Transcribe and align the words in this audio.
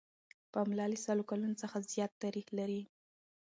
پملا 0.53 0.85
له 0.91 0.97
سلو 1.05 1.23
کلونو 1.29 1.55
څخه 1.61 1.77
زیات 1.91 2.11
تاریخ 2.23 2.47
لري. 2.57 2.81